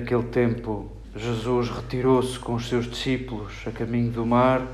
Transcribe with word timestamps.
Naquele 0.00 0.22
tempo, 0.22 0.90
Jesus 1.14 1.68
retirou-se 1.68 2.38
com 2.38 2.54
os 2.54 2.66
seus 2.66 2.88
discípulos 2.88 3.52
a 3.66 3.70
caminho 3.70 4.10
do 4.10 4.24
mar 4.24 4.66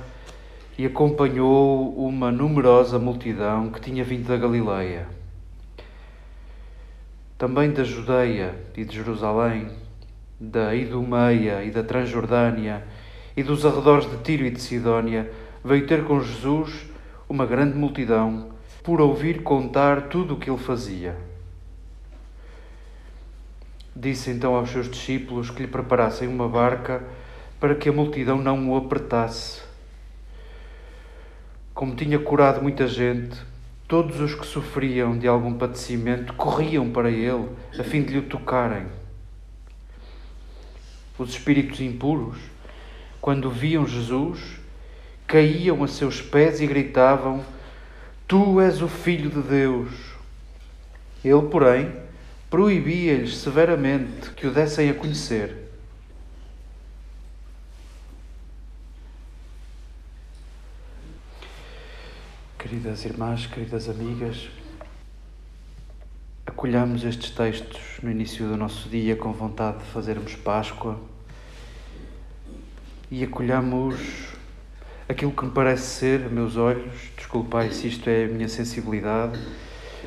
e 0.78 0.86
acompanhou 0.86 1.92
uma 1.96 2.30
numerosa 2.30 2.96
multidão 2.96 3.68
que 3.70 3.80
tinha 3.80 4.04
vindo 4.04 4.28
da 4.28 4.36
Galileia. 4.36 5.08
Também 7.36 7.72
da 7.72 7.82
Judeia 7.82 8.54
e 8.76 8.84
de 8.84 8.94
Jerusalém, 8.94 9.68
da 10.38 10.72
Idumeia 10.76 11.64
e 11.64 11.72
da 11.72 11.82
Transjordânia 11.82 12.86
e 13.36 13.42
dos 13.42 13.66
arredores 13.66 14.08
de 14.08 14.18
Tiro 14.18 14.44
e 14.44 14.50
de 14.50 14.60
Sidónia, 14.60 15.28
veio 15.64 15.88
ter 15.88 16.04
com 16.04 16.20
Jesus 16.20 16.86
uma 17.28 17.44
grande 17.44 17.76
multidão 17.76 18.50
por 18.84 19.00
ouvir 19.00 19.42
contar 19.42 20.02
tudo 20.02 20.34
o 20.34 20.38
que 20.38 20.48
ele 20.48 20.56
fazia. 20.56 21.25
Disse 23.98 24.30
então 24.30 24.54
aos 24.54 24.68
seus 24.68 24.90
discípulos 24.90 25.48
que 25.48 25.62
lhe 25.62 25.66
preparassem 25.66 26.28
uma 26.28 26.46
barca 26.46 27.02
para 27.58 27.74
que 27.74 27.88
a 27.88 27.92
multidão 27.92 28.36
não 28.36 28.70
o 28.70 28.76
apertasse. 28.76 29.62
Como 31.72 31.96
tinha 31.96 32.18
curado 32.18 32.60
muita 32.60 32.86
gente, 32.86 33.38
todos 33.88 34.20
os 34.20 34.34
que 34.34 34.44
sofriam 34.44 35.18
de 35.18 35.26
algum 35.26 35.54
padecimento 35.54 36.34
corriam 36.34 36.90
para 36.90 37.10
ele 37.10 37.48
a 37.78 37.82
fim 37.82 38.02
de 38.02 38.12
lhe 38.12 38.20
tocarem. 38.20 38.84
Os 41.18 41.30
espíritos 41.30 41.80
impuros, 41.80 42.36
quando 43.18 43.48
viam 43.48 43.86
Jesus, 43.86 44.58
caíam 45.26 45.82
a 45.82 45.88
seus 45.88 46.20
pés 46.20 46.60
e 46.60 46.66
gritavam: 46.66 47.42
Tu 48.28 48.60
és 48.60 48.82
o 48.82 48.88
Filho 48.88 49.30
de 49.30 49.40
Deus. 49.40 49.90
Ele, 51.24 51.48
porém, 51.48 52.05
proibia-lhes 52.50 53.36
severamente 53.38 54.30
que 54.30 54.46
o 54.46 54.52
dessem 54.52 54.88
a 54.90 54.94
conhecer. 54.94 55.66
Queridas 62.58 63.04
irmãs, 63.04 63.46
queridas 63.46 63.88
amigas, 63.88 64.48
acolhamos 66.44 67.04
estes 67.04 67.30
textos 67.30 67.80
no 68.02 68.10
início 68.10 68.48
do 68.48 68.56
nosso 68.56 68.88
dia 68.88 69.14
com 69.14 69.32
vontade 69.32 69.78
de 69.78 69.84
fazermos 69.84 70.34
Páscoa 70.34 70.98
e 73.10 73.22
acolhamos 73.22 73.96
aquilo 75.08 75.30
que 75.30 75.44
me 75.44 75.50
parece 75.52 75.86
ser, 75.86 76.26
a 76.26 76.28
meus 76.28 76.56
olhos, 76.56 76.92
desculpai 77.16 77.70
se 77.70 77.86
isto 77.86 78.08
é 78.10 78.24
a 78.24 78.28
minha 78.28 78.48
sensibilidade, 78.48 79.38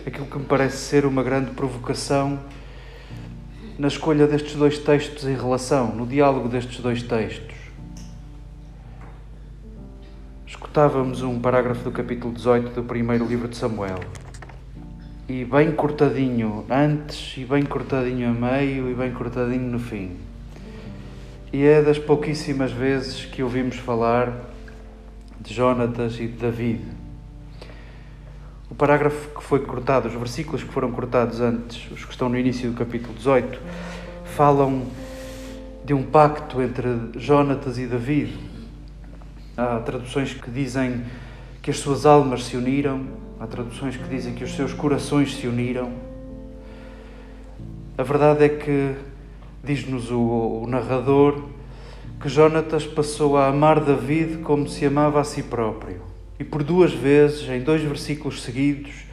aquilo 0.06 0.26
que 0.26 0.38
me 0.38 0.46
parece 0.46 0.78
ser 0.78 1.06
uma 1.06 1.24
grande 1.24 1.52
provocação 1.52 2.40
na 3.78 3.88
escolha 3.88 4.28
destes 4.28 4.56
dois 4.56 4.78
textos 4.78 5.26
em 5.26 5.36
relação, 5.36 5.96
no 5.96 6.06
diálogo 6.06 6.50
destes 6.50 6.82
dois 6.82 7.02
textos. 7.02 7.56
Escutávamos 10.46 11.22
um 11.22 11.40
parágrafo 11.40 11.84
do 11.84 11.92
capítulo 11.92 12.34
18 12.34 12.72
do 12.72 12.84
primeiro 12.84 13.26
livro 13.26 13.48
de 13.48 13.56
Samuel. 13.56 14.00
E 15.30 15.46
bem 15.46 15.72
cortadinho 15.72 16.66
antes, 16.70 17.38
e 17.38 17.46
bem 17.46 17.64
cortadinho 17.64 18.30
a 18.30 18.34
meio, 18.34 18.90
e 18.90 18.94
bem 18.94 19.12
cortadinho 19.12 19.72
no 19.72 19.80
fim. 19.80 20.18
E 21.54 21.64
é 21.64 21.82
das 21.82 21.98
pouquíssimas 21.98 22.72
vezes 22.72 23.26
que 23.26 23.42
ouvimos 23.42 23.78
falar 23.78 24.34
de 25.40 25.54
Jonatas 25.54 26.16
e 26.16 26.28
de 26.28 26.34
David. 26.34 26.99
O 28.70 28.76
parágrafo 28.76 29.30
que 29.30 29.44
foi 29.44 29.62
cortado, 29.62 30.08
os 30.08 30.14
versículos 30.14 30.64
que 30.64 30.72
foram 30.72 30.92
cortados 30.92 31.42
antes, 31.42 31.90
os 31.92 32.06
que 32.06 32.12
estão 32.12 32.30
no 32.30 32.38
início 32.38 32.70
do 32.70 32.78
capítulo 32.78 33.16
18, 33.16 33.60
falam 34.24 34.86
de 35.84 35.92
um 35.92 36.04
pacto 36.04 36.62
entre 36.62 36.88
Jonatas 37.16 37.80
e 37.80 37.88
David. 37.88 38.38
Há 39.58 39.80
traduções 39.80 40.34
que 40.34 40.52
dizem 40.52 41.04
que 41.64 41.72
as 41.72 41.80
suas 41.80 42.06
almas 42.06 42.46
se 42.46 42.56
uniram, 42.56 43.08
há 43.40 43.48
traduções 43.48 43.98
que 43.98 44.08
dizem 44.08 44.36
que 44.36 44.44
os 44.44 44.56
seus 44.56 44.72
corações 44.72 45.36
se 45.36 45.48
uniram. 45.48 45.92
A 47.98 48.04
verdade 48.04 48.44
é 48.44 48.50
que, 48.50 48.96
diz-nos 49.64 50.12
o, 50.12 50.62
o 50.64 50.68
narrador, 50.68 51.44
que 52.22 52.30
Jonatas 52.30 52.86
passou 52.86 53.36
a 53.36 53.48
amar 53.48 53.80
David 53.80 54.38
como 54.44 54.70
se 54.70 54.86
amava 54.86 55.20
a 55.20 55.24
si 55.24 55.42
próprio. 55.42 56.09
E 56.40 56.44
por 56.46 56.64
duas 56.64 56.94
vezes, 56.94 57.50
em 57.50 57.62
dois 57.62 57.82
versículos 57.82 58.42
seguidos, 58.42 59.04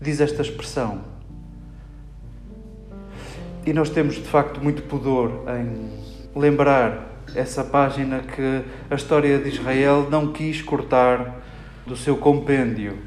diz 0.00 0.18
esta 0.18 0.40
expressão. 0.40 1.02
E 3.66 3.72
nós 3.74 3.90
temos 3.90 4.14
de 4.14 4.22
facto 4.22 4.62
muito 4.62 4.82
pudor 4.84 5.44
em 5.60 6.40
lembrar 6.40 7.22
essa 7.34 7.62
página 7.62 8.20
que 8.20 8.64
a 8.90 8.94
história 8.94 9.38
de 9.38 9.50
Israel 9.50 10.08
não 10.10 10.32
quis 10.32 10.62
cortar 10.62 11.42
do 11.86 11.94
seu 11.94 12.16
compêndio. 12.16 12.98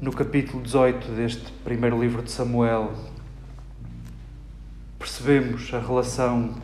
No 0.00 0.12
capítulo 0.12 0.62
18 0.62 1.08
deste 1.12 1.50
primeiro 1.64 2.00
livro 2.00 2.22
de 2.22 2.30
Samuel, 2.30 2.92
percebemos 5.00 5.74
a 5.74 5.80
relação 5.80 6.54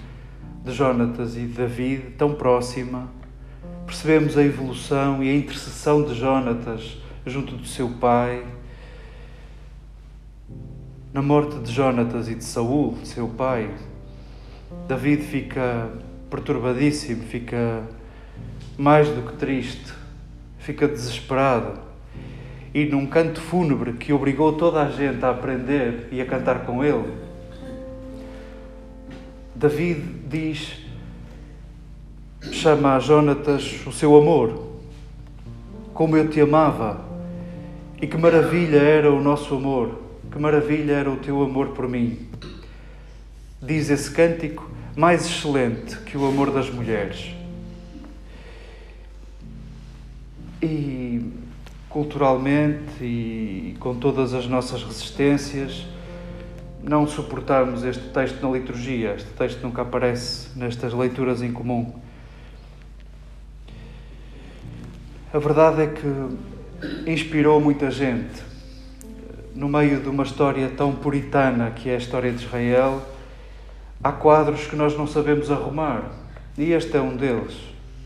de 0.64 0.72
Jonatas 0.72 1.36
e 1.36 1.40
de 1.40 1.54
David 1.54 2.14
tão 2.16 2.34
próxima 2.34 3.08
percebemos 3.92 4.38
a 4.38 4.42
evolução 4.42 5.22
e 5.22 5.28
a 5.28 5.34
intercessão 5.34 6.02
de 6.02 6.14
Jonatas 6.14 6.96
junto 7.26 7.54
do 7.54 7.66
seu 7.66 7.90
pai. 7.90 8.42
Na 11.12 11.20
morte 11.20 11.58
de 11.58 11.70
Jonatas 11.70 12.26
e 12.26 12.34
de 12.34 12.42
Saul, 12.42 12.96
seu 13.04 13.28
pai, 13.28 13.70
David 14.88 15.24
fica 15.24 15.90
perturbadíssimo, 16.30 17.22
fica 17.24 17.82
mais 18.78 19.08
do 19.08 19.30
que 19.30 19.36
triste, 19.36 19.92
fica 20.58 20.88
desesperado. 20.88 21.78
E 22.72 22.86
num 22.86 23.06
canto 23.06 23.42
fúnebre 23.42 23.92
que 23.92 24.10
obrigou 24.10 24.54
toda 24.54 24.80
a 24.80 24.88
gente 24.88 25.22
a 25.22 25.28
aprender 25.28 26.08
e 26.10 26.18
a 26.22 26.24
cantar 26.24 26.64
com 26.64 26.82
ele, 26.82 27.12
David 29.54 30.00
diz 30.30 30.78
chama 32.50 32.96
a 32.96 32.98
Jonatas 32.98 33.86
o 33.86 33.92
seu 33.92 34.16
amor. 34.16 34.72
Como 35.94 36.16
eu 36.16 36.28
te 36.28 36.40
amava 36.40 37.04
e 38.00 38.06
que 38.06 38.16
maravilha 38.16 38.78
era 38.78 39.12
o 39.12 39.20
nosso 39.20 39.54
amor, 39.54 40.00
que 40.30 40.38
maravilha 40.38 40.92
era 40.92 41.10
o 41.10 41.16
teu 41.16 41.42
amor 41.42 41.68
por 41.68 41.88
mim. 41.88 42.18
Diz 43.62 43.90
esse 43.90 44.10
cântico 44.10 44.68
mais 44.96 45.24
excelente 45.24 45.96
que 45.98 46.16
o 46.16 46.26
amor 46.26 46.50
das 46.50 46.68
mulheres. 46.68 47.34
E 50.60 51.30
culturalmente 51.88 53.02
e 53.04 53.76
com 53.78 53.94
todas 53.94 54.32
as 54.34 54.46
nossas 54.46 54.82
resistências, 54.82 55.86
não 56.82 57.06
suportamos 57.06 57.84
este 57.84 58.08
texto 58.08 58.42
na 58.42 58.50
liturgia. 58.50 59.14
Este 59.14 59.30
texto 59.30 59.62
nunca 59.62 59.82
aparece 59.82 60.48
nestas 60.56 60.92
leituras 60.92 61.42
em 61.42 61.52
comum. 61.52 62.01
A 65.34 65.38
verdade 65.38 65.80
é 65.80 65.86
que 65.86 67.10
inspirou 67.10 67.58
muita 67.58 67.90
gente. 67.90 68.42
No 69.54 69.66
meio 69.66 69.98
de 69.98 70.08
uma 70.10 70.24
história 70.24 70.68
tão 70.76 70.94
puritana 70.94 71.70
que 71.70 71.88
é 71.88 71.94
a 71.94 71.96
história 71.96 72.30
de 72.30 72.44
Israel, 72.44 73.00
há 74.04 74.12
quadros 74.12 74.66
que 74.66 74.76
nós 74.76 74.94
não 74.94 75.06
sabemos 75.06 75.50
arrumar. 75.50 76.02
E 76.58 76.72
este 76.72 76.98
é 76.98 77.00
um 77.00 77.16
deles, 77.16 77.56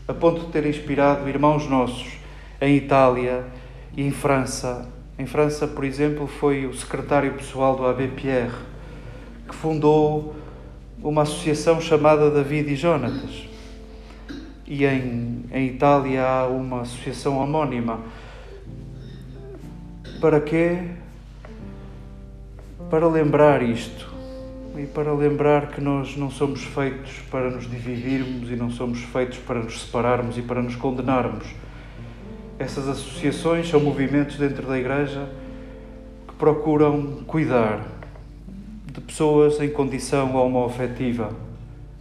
a 0.07 0.13
ponto 0.13 0.45
de 0.45 0.51
ter 0.53 0.65
inspirado 0.65 1.27
irmãos 1.27 1.67
nossos 1.67 2.17
em 2.61 2.77
Itália 2.77 3.43
e 3.93 4.03
em 4.03 4.11
França. 4.11 4.87
Em 5.19 5.25
França, 5.25 5.67
por 5.67 5.83
exemplo, 5.83 6.27
foi 6.27 6.65
o 6.65 6.73
secretário 6.73 7.33
pessoal 7.33 7.75
do 7.75 7.85
Abbé 7.85 8.07
Pierre 8.07 8.55
que 9.49 9.53
fundou 9.53 10.33
uma 11.03 11.23
associação 11.23 11.81
chamada 11.81 12.31
David 12.31 12.71
e 12.71 12.75
Jonatas 12.77 13.56
e 14.67 14.85
em, 14.85 15.45
em 15.51 15.67
Itália 15.67 16.25
há 16.25 16.47
uma 16.47 16.81
associação 16.81 17.37
homónima. 17.37 18.01
Para 20.19 20.41
quê? 20.41 20.79
Para 22.89 23.07
lembrar 23.07 23.61
isto 23.61 24.11
e 24.77 24.85
para 24.85 25.13
lembrar 25.13 25.67
que 25.67 25.79
nós 25.79 26.17
não 26.17 26.29
somos 26.29 26.63
feitos 26.63 27.19
para 27.31 27.49
nos 27.49 27.69
dividirmos 27.69 28.51
e 28.51 28.55
não 28.55 28.69
somos 28.69 28.99
feitos 28.99 29.37
para 29.39 29.59
nos 29.59 29.81
separarmos 29.81 30.37
e 30.37 30.41
para 30.41 30.61
nos 30.61 30.75
condenarmos. 30.75 31.47
Essas 32.59 32.87
associações 32.87 33.69
são 33.69 33.79
movimentos 33.79 34.37
dentro 34.37 34.67
da 34.67 34.77
Igreja 34.77 35.29
que 36.27 36.33
procuram 36.35 37.23
cuidar 37.25 37.85
de 38.91 38.99
pessoas 38.99 39.61
em 39.61 39.69
condição 39.69 40.35
homoafetiva, 40.35 41.29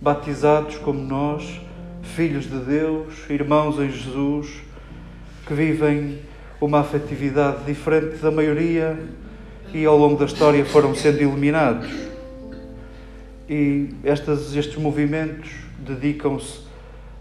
batizados 0.00 0.76
como 0.78 1.00
nós 1.00 1.60
filhos 2.06 2.44
de 2.44 2.58
Deus, 2.58 3.14
irmãos 3.28 3.78
em 3.78 3.90
Jesus, 3.90 4.62
que 5.46 5.54
vivem 5.54 6.20
uma 6.60 6.80
afetividade 6.80 7.64
diferente 7.64 8.16
da 8.16 8.30
maioria 8.30 8.98
e 9.72 9.84
ao 9.84 9.96
longo 9.96 10.18
da 10.18 10.24
história 10.24 10.64
foram 10.64 10.94
sendo 10.94 11.20
iluminados. 11.20 11.90
E 13.48 13.90
estas, 14.02 14.56
estes 14.56 14.76
movimentos 14.76 15.50
dedicam-se 15.78 16.60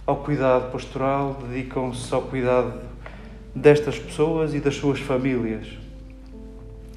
ao 0.06 0.18
cuidado 0.18 0.72
pastoral, 0.72 1.42
dedicam-se 1.50 2.14
ao 2.14 2.24
cuidado 2.24 2.80
destas 3.54 4.00
pessoas 4.00 4.54
e 4.54 4.60
das 4.60 4.76
suas 4.76 5.00
famílias. 5.00 5.68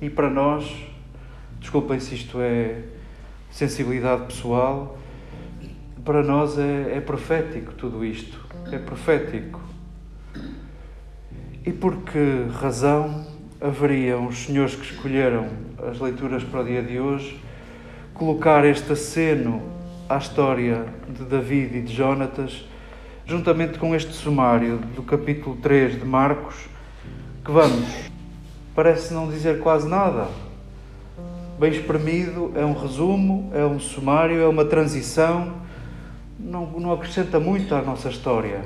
E 0.00 0.08
para 0.08 0.30
nós, 0.30 0.64
desculpem 1.60 1.98
se 1.98 2.14
isto 2.14 2.40
é 2.40 2.82
sensibilidade 3.50 4.26
pessoal, 4.26 4.98
para 6.08 6.22
nós 6.22 6.58
é, 6.58 6.96
é 6.96 7.00
profético 7.02 7.74
tudo 7.74 8.02
isto. 8.02 8.40
É 8.72 8.78
profético. 8.78 9.60
E 11.66 11.70
por 11.70 11.96
que 11.98 12.46
razão 12.58 13.26
haveriam 13.60 14.26
os 14.26 14.38
senhores 14.38 14.74
que 14.74 14.90
escolheram 14.90 15.48
as 15.86 16.00
leituras 16.00 16.42
para 16.42 16.62
o 16.62 16.64
dia 16.64 16.82
de 16.82 16.98
hoje 16.98 17.38
colocar 18.14 18.64
este 18.64 18.92
aceno 18.92 19.62
à 20.08 20.16
história 20.16 20.86
de 21.10 21.24
David 21.24 21.76
e 21.76 21.82
de 21.82 21.94
Jonatas, 21.94 22.66
juntamente 23.26 23.78
com 23.78 23.94
este 23.94 24.14
sumário 24.14 24.78
do 24.96 25.02
capítulo 25.02 25.56
3 25.56 26.00
de 26.00 26.06
Marcos, 26.06 26.54
que 27.44 27.52
vamos, 27.52 27.86
parece 28.74 29.12
não 29.12 29.28
dizer 29.28 29.58
quase 29.58 29.86
nada. 29.86 30.26
Bem 31.60 31.70
espremido, 31.70 32.50
é 32.54 32.64
um 32.64 32.72
resumo, 32.72 33.50
é 33.54 33.62
um 33.62 33.78
sumário, 33.78 34.40
é 34.40 34.48
uma 34.48 34.64
transição, 34.64 35.67
não, 36.38 36.66
não 36.78 36.92
acrescenta 36.92 37.40
muito 37.40 37.74
à 37.74 37.82
nossa 37.82 38.08
história. 38.08 38.64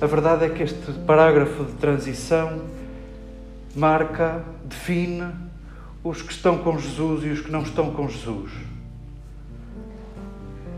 A 0.00 0.06
verdade 0.06 0.44
é 0.44 0.48
que 0.50 0.62
este 0.62 0.92
parágrafo 1.06 1.64
de 1.64 1.72
transição 1.72 2.60
marca, 3.74 4.44
define 4.64 5.26
os 6.02 6.22
que 6.22 6.32
estão 6.32 6.58
com 6.58 6.78
Jesus 6.78 7.24
e 7.24 7.28
os 7.28 7.40
que 7.40 7.50
não 7.50 7.62
estão 7.62 7.90
com 7.90 8.08
Jesus. 8.08 8.50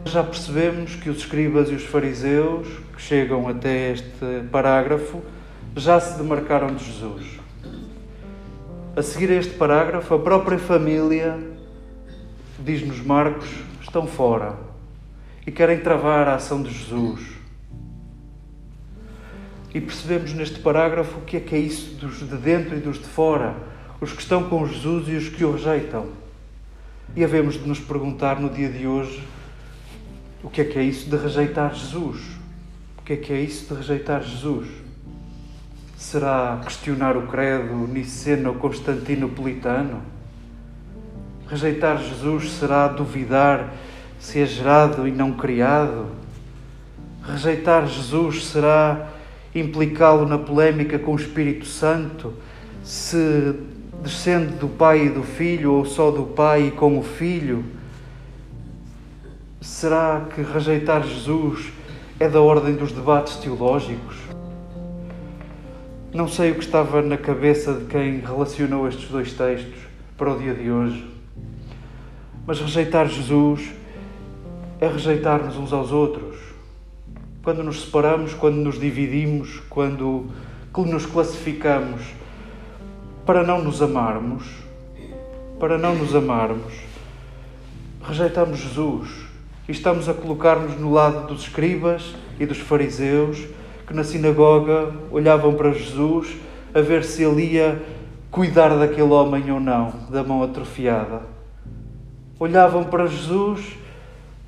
Já 0.07 0.23
percebemos 0.23 0.95
que 0.95 1.11
os 1.11 1.19
escribas 1.19 1.69
e 1.69 1.75
os 1.75 1.85
fariseus 1.85 2.67
que 2.95 3.03
chegam 3.03 3.49
até 3.49 3.93
este 3.93 4.49
parágrafo 4.51 5.21
já 5.75 6.01
se 6.01 6.17
demarcaram 6.17 6.75
de 6.75 6.85
Jesus. 6.85 7.41
A 8.95 9.03
seguir 9.03 9.31
a 9.31 9.35
este 9.35 9.55
parágrafo, 9.55 10.15
a 10.15 10.19
própria 10.19 10.59
família, 10.59 11.39
diz-nos 12.59 13.01
Marcos, 13.01 13.49
estão 13.87 14.07
fora 14.07 14.57
e 15.47 15.53
querem 15.53 15.81
travar 15.81 16.29
a 16.29 16.35
ação 16.35 16.63
de 16.63 16.71
Jesus. 16.71 17.37
E 19.73 19.81
percebemos 19.81 20.33
neste 20.33 20.59
parágrafo 20.61 21.19
o 21.19 21.23
que 21.23 21.37
é 21.37 21.41
que 21.41 21.55
é 21.55 21.59
isso 21.59 21.95
dos 21.97 22.19
de 22.19 22.37
dentro 22.37 22.77
e 22.77 22.81
dos 22.81 22.99
de 22.99 23.07
fora, 23.07 23.55
os 24.01 24.13
que 24.13 24.21
estão 24.21 24.49
com 24.49 24.67
Jesus 24.67 25.09
e 25.09 25.13
os 25.13 25.29
que 25.29 25.45
o 25.45 25.53
rejeitam. 25.53 26.07
E 27.15 27.23
havemos 27.23 27.55
de 27.55 27.69
nos 27.69 27.79
perguntar 27.79 28.41
no 28.41 28.51
dia 28.51 28.69
de 28.69 28.85
hoje 28.87 29.23
o 30.43 30.51
que 30.51 30.61
é 30.61 30.65
que 30.65 30.79
é 30.79 30.83
isso 30.83 31.09
de 31.09 31.17
rejeitar 31.17 31.75
Jesus? 31.75 32.21
O 32.99 33.03
que 33.03 33.15
é 33.15 33.17
que 33.17 33.33
é 33.33 33.41
isso 33.41 33.73
de 33.73 33.81
rejeitar 33.81 34.23
Jesus? 34.23 34.69
Será 35.97 36.61
questionar 36.65 37.17
o 37.17 37.27
credo 37.27 37.89
niceno-constantinopolitano? 37.89 40.16
Rejeitar 41.49 41.99
Jesus 41.99 42.53
será 42.53 42.89
duvidar 42.89 43.73
se 44.19 44.41
é 44.41 44.47
gerado 44.47 45.07
e 45.07 45.13
não 45.13 45.33
criado? 45.33 46.07
Rejeitar 47.23 47.87
Jesus 47.87 48.47
será 48.47 49.11
implicá-lo 49.55 50.27
na 50.27 50.39
polémica 50.39 50.99
com 50.99 51.13
o 51.13 51.17
Espírito 51.17 51.65
Santo, 51.67 52.35
se 52.83 53.55
descende 54.03 54.55
do 54.55 54.69
Pai 54.69 55.07
e 55.07 55.11
do 55.11 55.23
Filho 55.23 55.73
ou 55.73 55.85
só 55.85 56.11
do 56.11 56.25
Pai 56.25 56.69
e 56.69 56.71
com 56.71 56.99
o 56.99 57.03
Filho? 57.03 57.65
Será 59.61 60.27
que 60.35 60.43
rejeitar 60.43 61.05
Jesus 61.05 61.73
é 62.19 62.29
da 62.29 62.41
ordem 62.41 62.75
dos 62.75 62.93
debates 62.93 63.37
teológicos? 63.37 64.17
Não 66.13 66.29
sei 66.29 66.51
o 66.51 66.55
que 66.55 66.65
estava 66.65 67.03
na 67.03 67.17
cabeça 67.17 67.73
de 67.75 67.85
quem 67.87 68.21
relacionou 68.21 68.89
estes 68.89 69.09
dois 69.09 69.33
textos 69.33 69.75
para 70.17 70.33
o 70.33 70.39
dia 70.39 70.55
de 70.55 70.71
hoje, 70.71 71.16
mas 72.47 72.61
rejeitar 72.61 73.09
Jesus 73.09 73.73
é 74.81 74.87
rejeitar-nos 74.87 75.57
uns 75.57 75.73
aos 75.73 75.91
outros 75.91 76.37
quando 77.43 77.63
nos 77.63 77.85
separamos, 77.85 78.35
quando 78.35 78.57
nos 78.57 78.79
dividimos, 78.79 79.61
quando 79.71 80.27
nos 80.77 81.07
classificamos 81.07 82.03
para 83.25 83.43
não 83.43 83.63
nos 83.63 83.81
amarmos, 83.81 84.45
para 85.59 85.79
não 85.79 85.95
nos 85.95 86.15
amarmos, 86.15 86.75
rejeitamos 88.03 88.59
Jesus 88.59 89.09
e 89.69 89.73
estamos 89.73 90.09
a 90.09 90.15
colocar-nos 90.15 90.77
no 90.79 90.93
lado 90.93 91.29
dos 91.29 91.43
escribas 91.43 92.15
e 92.39 92.45
dos 92.45 92.59
fariseus 92.59 93.47
que 93.87 93.95
na 93.95 94.03
sinagoga 94.03 94.93
olhavam 95.11 95.55
para 95.55 95.73
Jesus 95.73 96.37
a 96.75 96.81
ver 96.81 97.05
se 97.05 97.23
ele 97.23 97.55
ia 97.55 97.81
cuidar 98.31 98.77
daquele 98.77 99.13
homem 99.13 99.51
ou 99.51 99.61
não, 99.61 99.93
da 100.11 100.23
mão 100.23 100.43
atrofiada. 100.43 101.36
Olhavam 102.39 102.85
para 102.85 103.07
Jesus 103.07 103.77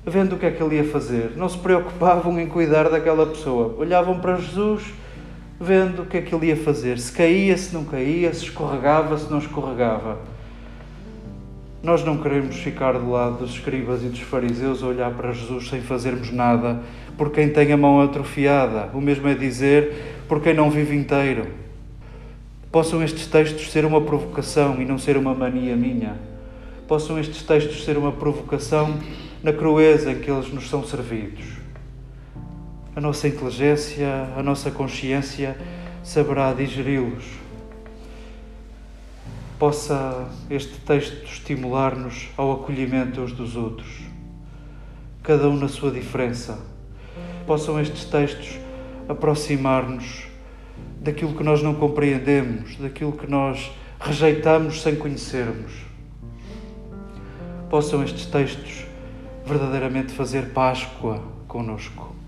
vendo 0.05 0.35
o 0.35 0.37
que 0.37 0.45
é 0.45 0.51
que 0.51 0.61
ele 0.61 0.75
ia 0.75 0.83
fazer. 0.83 1.33
Não 1.35 1.49
se 1.49 1.57
preocupavam 1.57 2.39
em 2.39 2.47
cuidar 2.47 2.89
daquela 2.89 3.25
pessoa. 3.25 3.75
Olhavam 3.77 4.19
para 4.19 4.37
Jesus, 4.37 4.83
vendo 5.59 6.03
o 6.03 6.05
que 6.05 6.17
é 6.17 6.21
que 6.21 6.33
ele 6.33 6.47
ia 6.47 6.57
fazer. 6.57 6.99
Se 6.99 7.11
caía, 7.11 7.57
se 7.57 7.73
não 7.73 7.83
caía, 7.83 8.33
se 8.33 8.45
escorregava, 8.45 9.17
se 9.17 9.29
não 9.29 9.39
escorregava. 9.39 10.17
Nós 11.81 12.03
não 12.03 12.17
queremos 12.17 12.57
ficar 12.57 12.93
do 12.93 13.09
lado 13.09 13.37
dos 13.37 13.51
escribas 13.51 14.03
e 14.03 14.07
dos 14.07 14.19
fariseus 14.19 14.83
a 14.83 14.87
olhar 14.87 15.11
para 15.11 15.31
Jesus 15.31 15.69
sem 15.69 15.81
fazermos 15.81 16.31
nada 16.31 16.81
por 17.17 17.31
quem 17.31 17.49
tem 17.49 17.71
a 17.71 17.77
mão 17.77 18.01
atrofiada. 18.01 18.89
O 18.93 18.99
mesmo 18.99 19.27
é 19.27 19.33
dizer 19.33 20.23
por 20.27 20.41
quem 20.41 20.53
não 20.53 20.69
vive 20.69 20.95
inteiro. 20.95 21.47
Possam 22.71 23.01
estes 23.01 23.27
textos 23.27 23.71
ser 23.71 23.85
uma 23.85 24.01
provocação 24.01 24.81
e 24.81 24.85
não 24.85 24.97
ser 24.97 25.17
uma 25.17 25.33
mania 25.33 25.75
minha. 25.75 26.28
Possam 26.89 27.19
estes 27.19 27.43
textos 27.43 27.85
ser 27.85 27.99
uma 27.99 28.11
provocação 28.11 28.97
na 29.43 29.53
crueza 29.53 30.11
em 30.11 30.19
que 30.19 30.31
eles 30.31 30.51
nos 30.51 30.67
são 30.67 30.83
servidos. 30.83 31.45
A 32.95 32.99
nossa 32.99 33.27
inteligência, 33.27 34.07
a 34.35 34.41
nossa 34.41 34.71
consciência 34.71 35.55
saberá 36.03 36.51
digeri-los. 36.51 37.25
Possa 39.59 40.27
este 40.49 40.79
texto 40.79 41.25
estimular-nos 41.25 42.29
ao 42.35 42.53
acolhimento 42.53 43.21
uns 43.21 43.33
dos 43.33 43.55
outros, 43.55 43.99
cada 45.21 45.47
um 45.47 45.57
na 45.57 45.67
sua 45.67 45.91
diferença. 45.91 46.57
Possam 47.45 47.79
estes 47.79 48.05
textos 48.05 48.57
aproximar-nos 49.07 50.23
daquilo 50.99 51.35
que 51.35 51.43
nós 51.43 51.61
não 51.61 51.75
compreendemos, 51.75 52.77
daquilo 52.77 53.11
que 53.11 53.29
nós 53.29 53.69
rejeitamos 53.99 54.81
sem 54.81 54.95
conhecermos. 54.95 55.88
Possam 57.69 58.03
estes 58.03 58.25
textos 58.25 58.85
verdadeiramente 59.45 60.11
fazer 60.11 60.53
Páscoa 60.53 61.21
conosco. 61.47 62.18